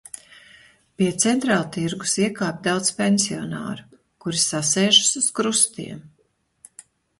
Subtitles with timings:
[1.01, 3.87] Pie Centrāltirgus iekāpj daudz pensionāru,
[4.27, 6.05] kuri sasēžas uz krustiem.